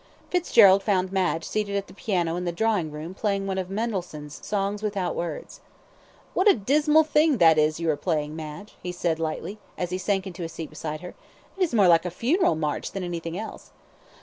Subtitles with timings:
[0.31, 4.43] Fitzgerald found Madge seated at the piano in the drawing room playing one of Mendelssohn's
[4.43, 5.61] Songs without Words.
[6.33, 9.99] "What a dismal thing that is you are playing, Madge," he said lightly, as he
[9.99, 11.13] sank into a seat beside her.
[11.55, 13.69] "It is more like a funeral march than anything else."